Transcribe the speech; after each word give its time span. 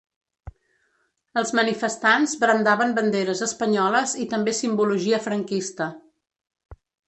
Els 1.41 1.51
manifestants 1.59 2.33
brandaven 2.45 2.97
banderes 3.01 3.45
espanyoles 3.49 4.17
i 4.25 4.29
també 4.35 4.57
simbologia 4.65 5.21
franquista. 5.29 5.93